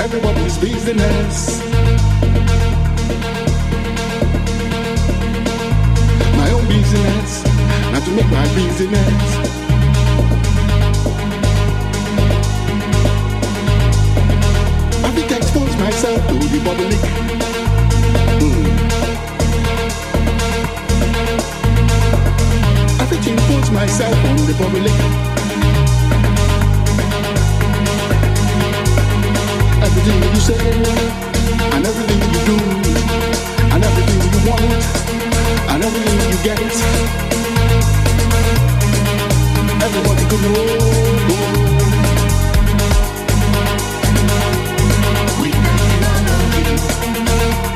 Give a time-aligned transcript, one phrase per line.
[0.00, 1.60] everybody's business.
[6.36, 7.44] my own business,
[7.92, 9.20] not to make my business.
[15.04, 17.00] I think I expose myself to the public.
[18.40, 18.64] Hmm.
[23.00, 25.39] I myself on the public.
[30.00, 30.54] Everything you say,
[31.74, 32.56] and everything you do,
[33.74, 34.62] and everything you want
[35.68, 36.60] and everything you get.
[39.84, 40.66] Everybody could know.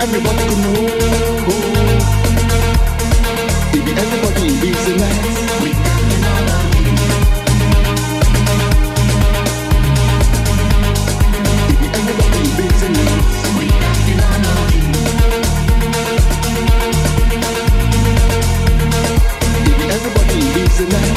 [0.01, 1.64] Everybody know.
[20.85, 21.14] Everybody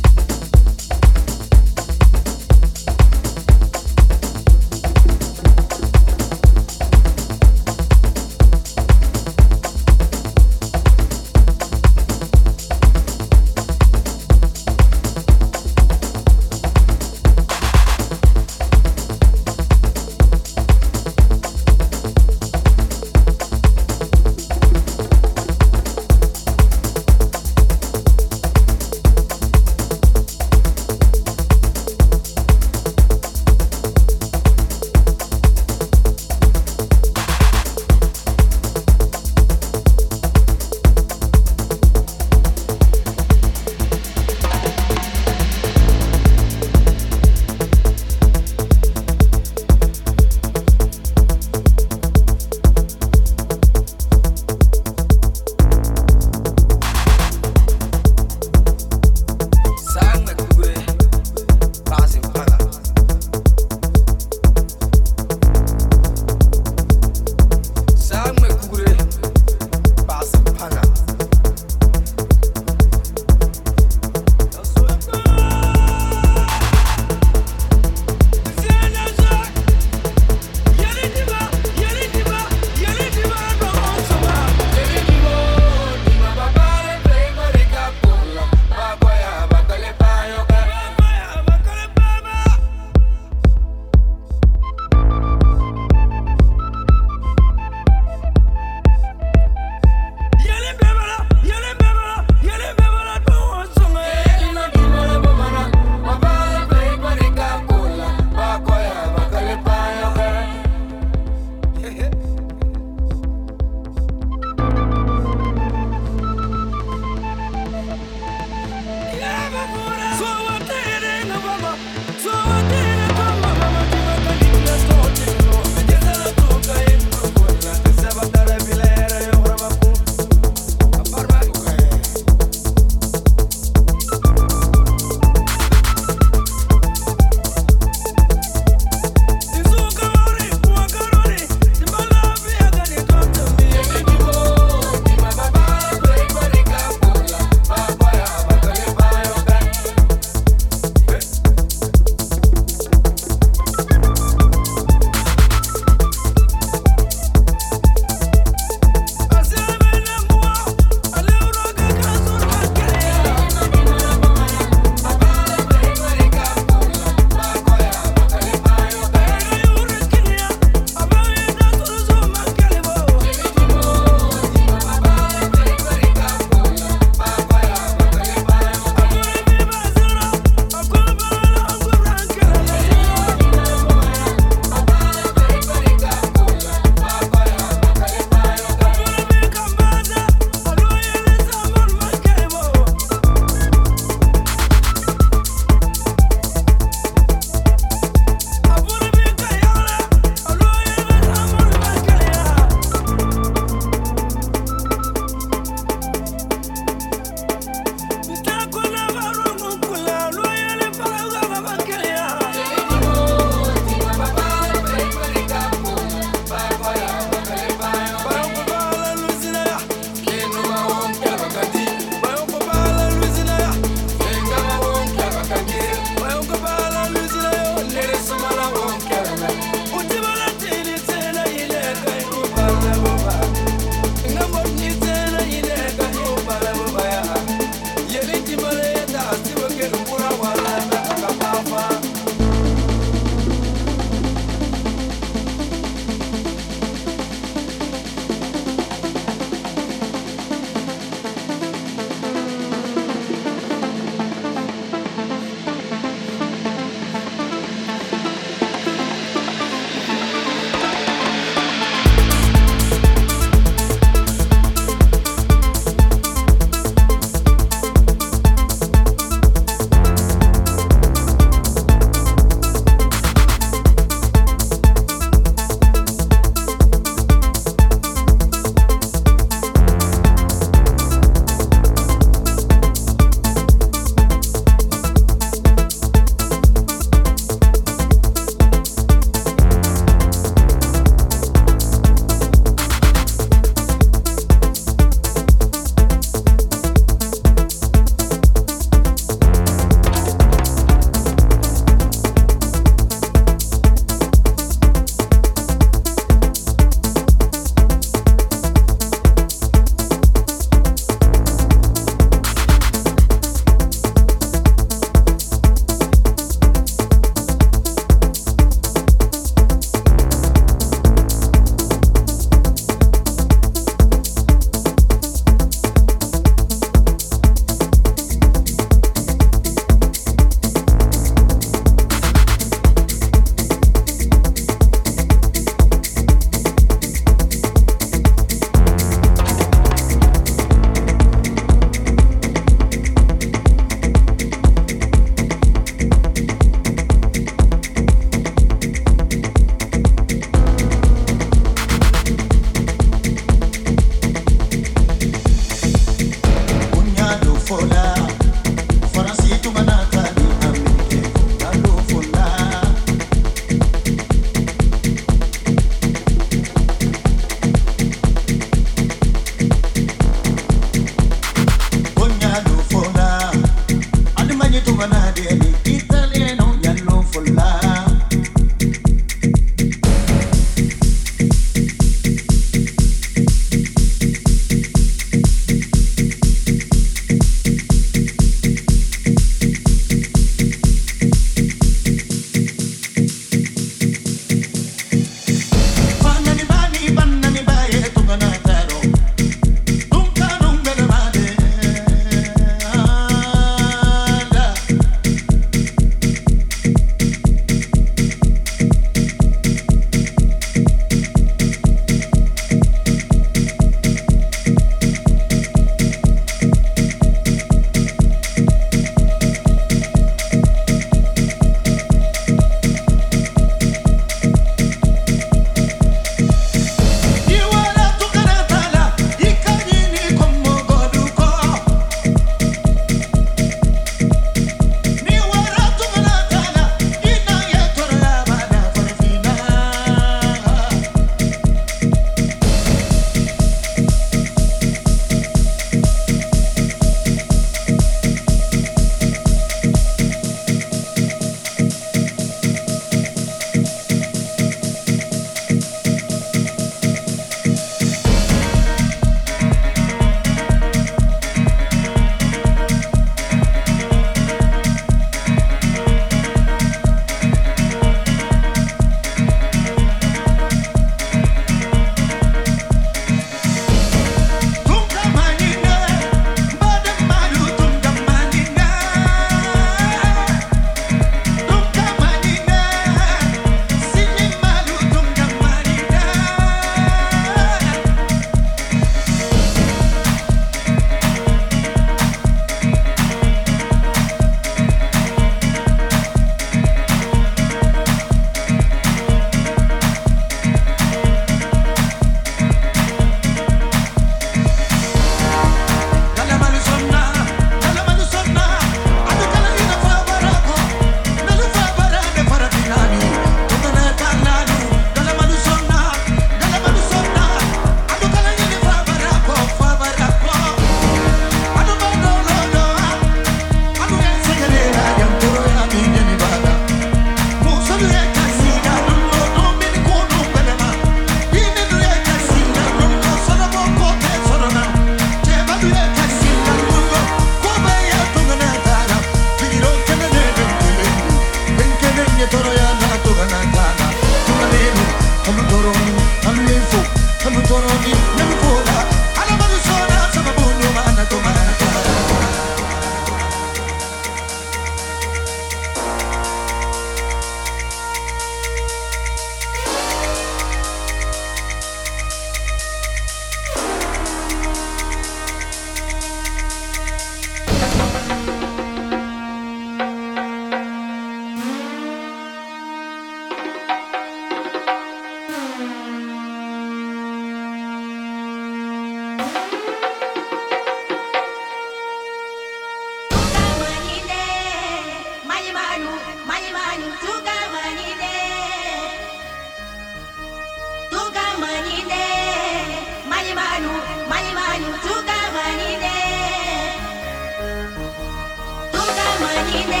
[599.71, 600.00] Tuka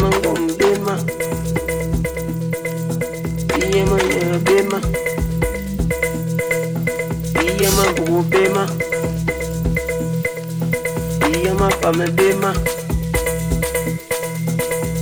[0.00, 0.94] man gon' be ma.
[3.52, 4.78] Be man never be ma.
[7.34, 8.64] Be man go be ma.
[11.20, 12.52] Be man pa me be ma.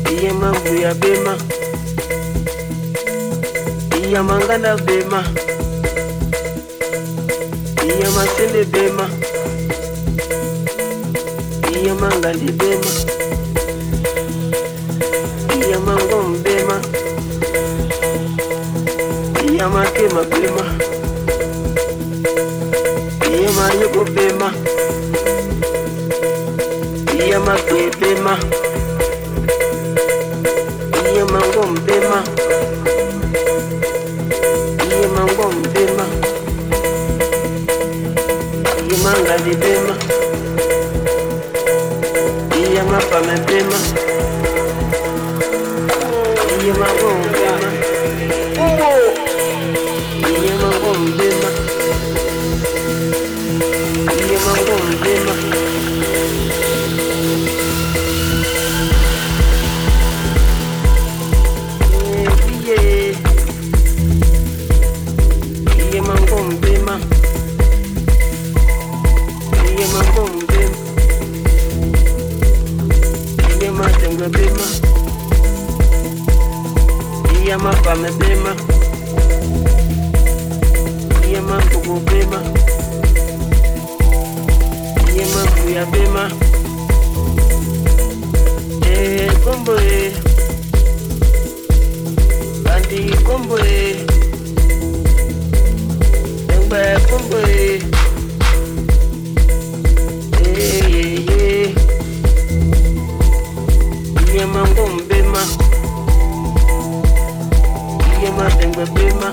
[0.05, 1.35] Be man go ya be ma.
[3.91, 5.21] Be man gonna be ma.
[7.77, 9.07] Be man send be ma.
[11.63, 13.18] Be man gonna be ma.
[19.69, 20.65] Iyamakema bema
[23.29, 24.49] Iyamayoko bema
[27.15, 28.39] Iyamakwe bema
[31.13, 32.23] Iye mango mbema
[34.89, 36.05] Iye mango mbema
[38.89, 39.95] Iye manga di bema
[42.57, 43.79] Iye mapame bema
[81.89, 82.43] Iye mafugo bema
[85.15, 86.31] Iye mafuya bema.
[88.87, 90.13] Eh, kombo eh
[92.65, 93.97] Bandi kombo eh
[96.55, 97.83] Engbe kombo eh
[100.45, 101.73] Eh, yeah, yeah
[104.35, 105.43] Iye mango mbema
[108.21, 109.33] Iye matengbe bema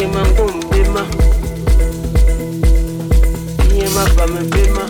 [0.00, 1.02] Iye mango mbema
[3.74, 4.82] Iye Iye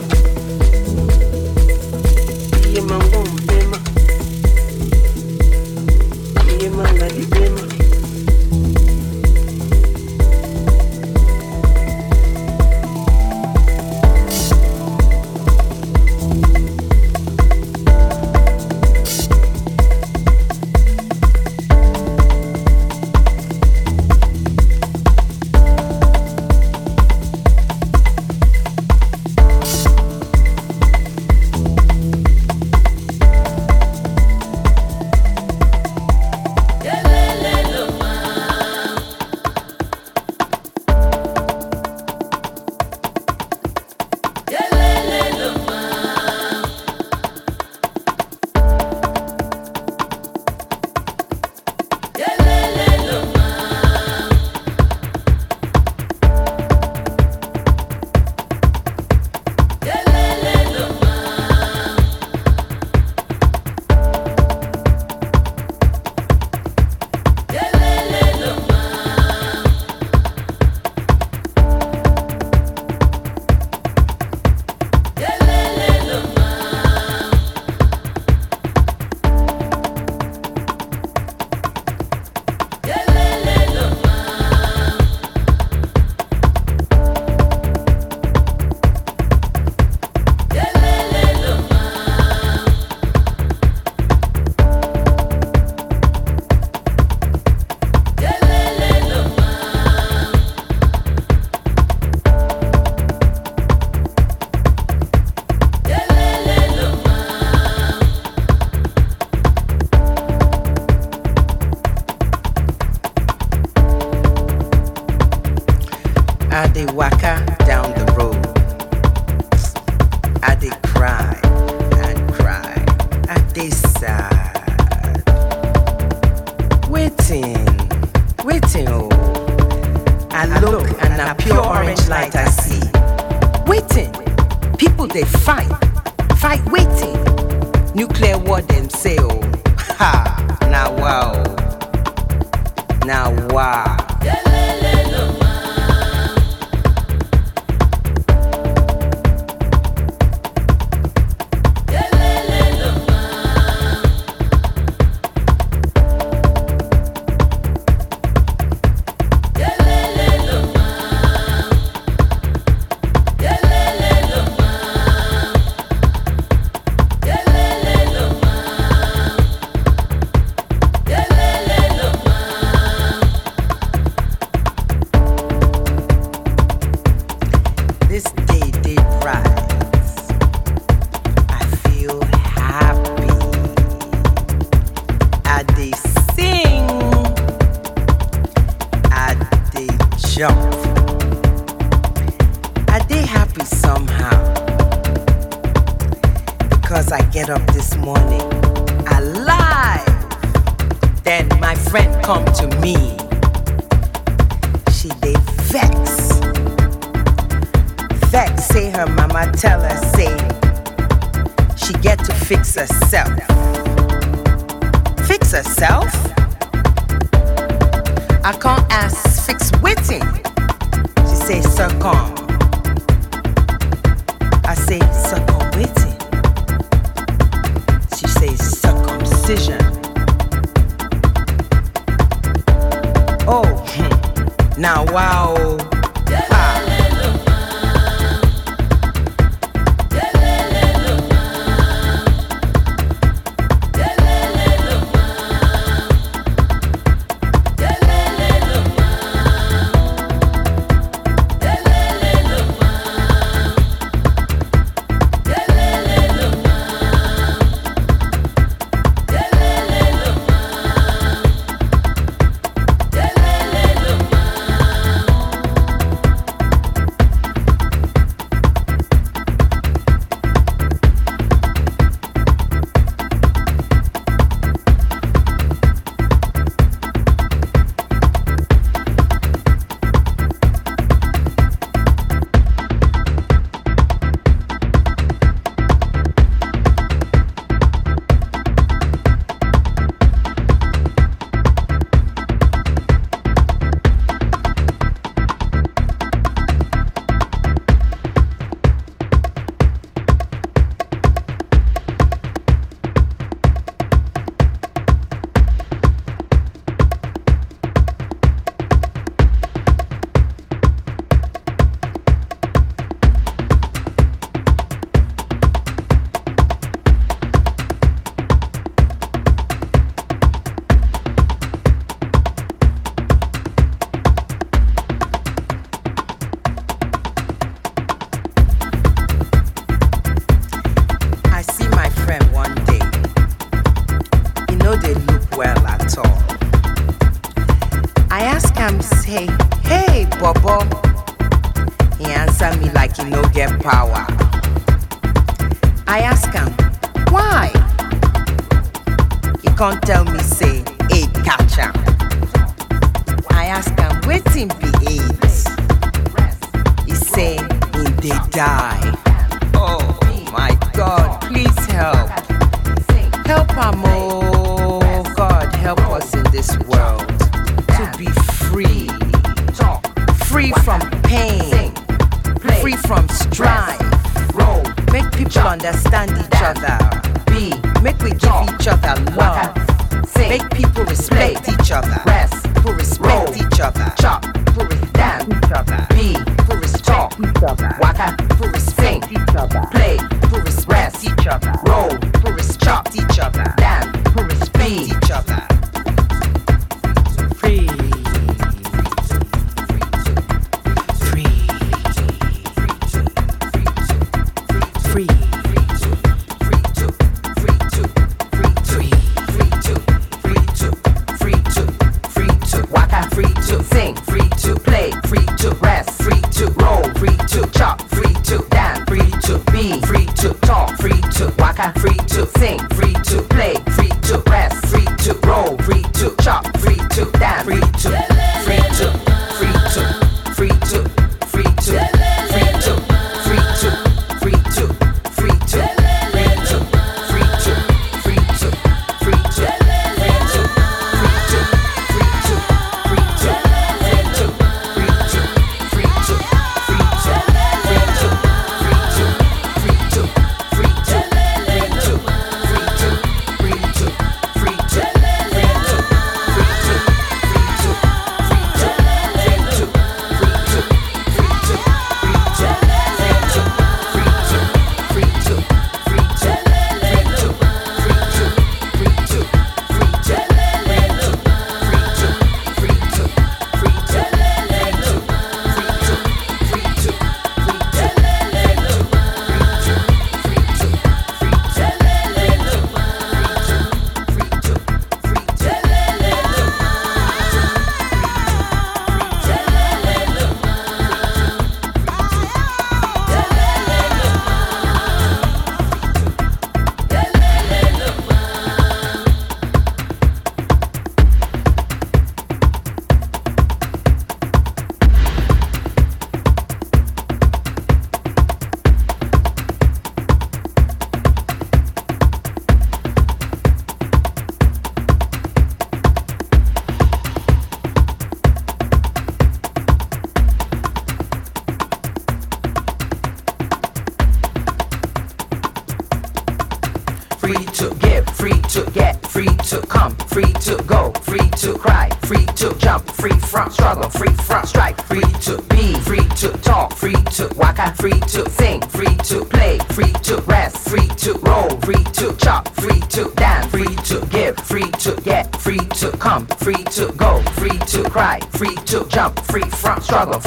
[550.10, 550.40] struggle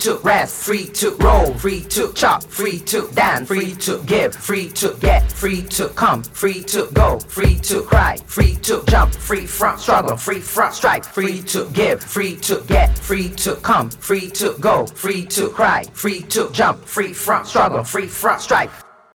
[0.00, 4.68] to rest, free to roll, free to chop, free to dance, free to give, free
[4.70, 9.46] to get, free to come, free to go, free to cry, free to jump, free
[9.46, 14.30] from struggle, free from strife, free to give, free to get, free to come, free
[14.30, 18.89] to go, free to cry, free to jump, free from struggle, free from strife.